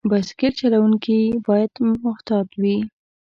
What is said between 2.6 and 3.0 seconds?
وي.